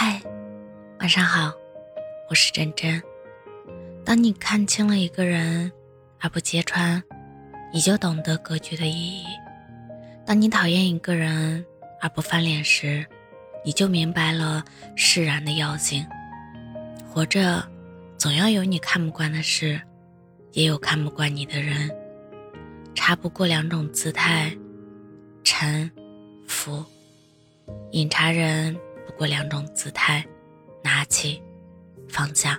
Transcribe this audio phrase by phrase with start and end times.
[0.00, 0.22] 嗨，
[1.00, 1.52] 晚上好，
[2.30, 3.02] 我是真真。
[4.04, 5.72] 当你看清了一个人
[6.20, 7.02] 而不揭穿，
[7.72, 9.26] 你就懂得格局的意义；
[10.24, 11.66] 当你讨厌一个人
[12.00, 13.04] 而不翻脸时，
[13.64, 14.64] 你就明白了
[14.94, 16.06] 释然的要紧。
[17.10, 17.60] 活着，
[18.16, 19.82] 总要有你看不惯的事，
[20.52, 21.90] 也有看不惯你的人。
[22.94, 24.56] 差不过两种姿态，
[25.42, 25.90] 沉
[26.46, 26.84] 浮；
[27.90, 28.78] 饮茶人
[29.18, 30.24] 过两种姿态，
[30.80, 31.42] 拿起
[32.08, 32.56] 放下。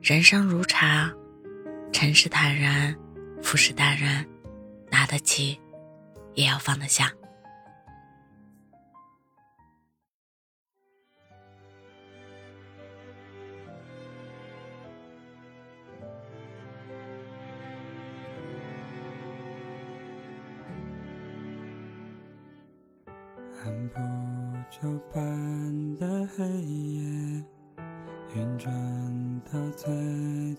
[0.00, 1.12] 人生如茶，
[1.92, 2.96] 尘是坦然，
[3.42, 4.24] 浮是淡然，
[4.92, 5.60] 拿得起，
[6.34, 7.12] 也要放得下。
[23.64, 24.00] 按部
[24.68, 27.00] 就班的黑夜，
[28.34, 28.72] 运转
[29.50, 29.94] 倒退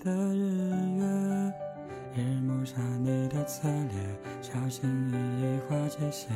[0.03, 1.53] 的日月，
[2.15, 6.31] 日暮下你的侧脸，小心翼翼划界限，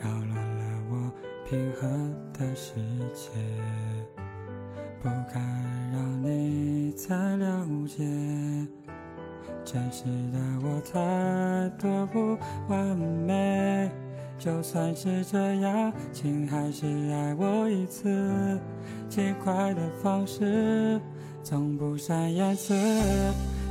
[0.00, 1.12] 扰乱了我
[1.46, 1.86] 平和
[2.32, 2.74] 的世
[3.12, 3.30] 界。
[5.02, 5.42] 不敢
[5.92, 8.02] 让你再了解，
[9.62, 13.90] 真实的我太多不完美。
[14.38, 18.60] 就算是这样，请还是爱我一次。
[19.08, 21.00] 奇怪的方式，
[21.42, 22.74] 从不善言辞，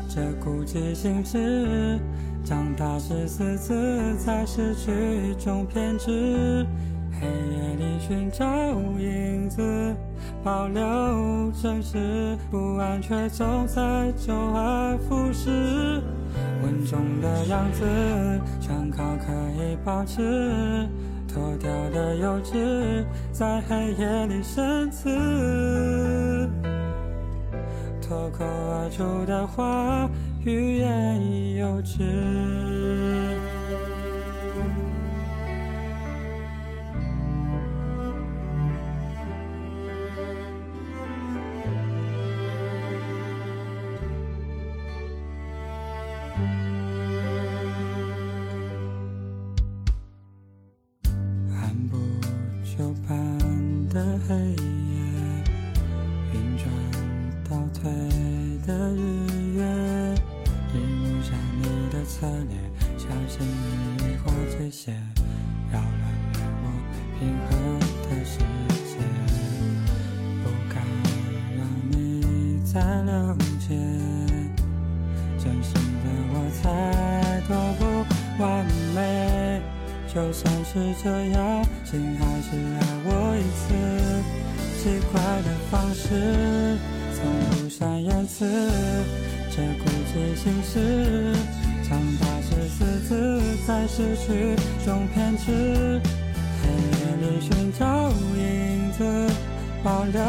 [0.09, 1.99] 这孤寂心事。
[2.45, 4.91] 长大时私自在失去
[5.29, 6.65] 一种偏执，
[7.19, 8.45] 黑夜里寻找
[8.99, 9.95] 影子，
[10.43, 16.01] 保留真实，不安却总在周而复始。
[16.63, 17.85] 稳重的样子，
[18.59, 18.89] 全
[19.93, 20.23] 保持；
[21.27, 26.49] 脱掉的幼稚，在黑夜里深刺。
[28.01, 30.09] 脱口而出的话
[30.43, 31.99] 欲言已幼稚。
[46.35, 46.72] 旧
[54.33, 54.97] 黑夜，
[56.33, 56.65] 运转
[57.47, 57.83] 倒退
[58.65, 58.97] 的日
[59.53, 59.61] 月，
[60.73, 61.29] 日暮下
[61.61, 62.57] 你的侧脸，
[62.97, 63.47] 小心翼
[63.99, 64.95] 翼划界线，
[65.71, 65.83] 扰乱
[66.33, 66.65] 了我
[67.19, 67.51] 平衡
[68.09, 68.39] 的世
[68.89, 68.97] 界。
[70.43, 70.83] 不敢
[71.55, 71.61] 让
[71.91, 73.35] 你再了
[80.13, 83.73] 就算是这样，请还是爱我一次。
[84.77, 86.77] 奇怪的方式，
[87.15, 87.17] 从
[87.49, 88.45] 不善言辞，
[89.49, 91.35] 这孤寂心事。
[91.89, 95.99] 长大是私自在失去中偏执，
[96.61, 99.03] 黑夜里寻找影子，
[99.83, 100.21] 保留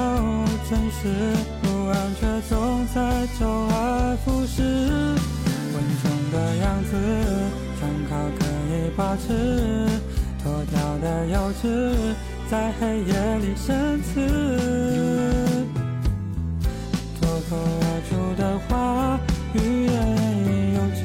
[0.70, 4.62] 真实，不安却总在周而复始。
[5.74, 6.92] 稳重的样子，
[9.14, 9.88] 以保持。
[10.42, 11.94] 脱掉的幼稚，
[12.50, 14.20] 在黑夜里深刺。
[17.20, 19.18] 脱口而出的话
[19.54, 19.94] 语言
[20.74, 21.02] 又止。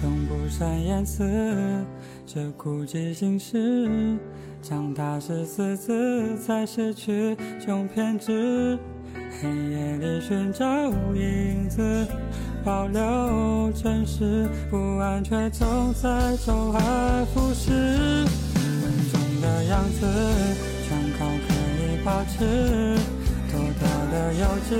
[0.26, 1.84] 不善言辞，
[2.26, 4.16] 这孤寂心事。
[4.62, 8.78] 长大时私自在失去中偏执。
[9.40, 10.66] 黑夜里寻找
[11.14, 12.04] 影子，
[12.64, 17.70] 保留真实，不安却总在周而复始。
[17.70, 20.00] 稳重的样子，
[20.88, 21.54] 全靠可
[21.84, 22.98] 以保持。
[23.48, 24.72] 脱掉的幼稚，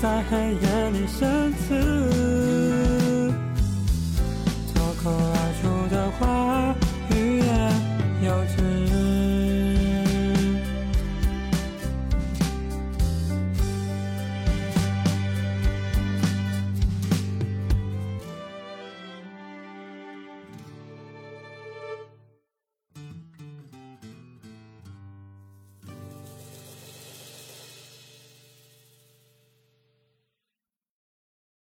[0.00, 3.32] 在黑夜里深刺。
[4.72, 5.41] 脱口而。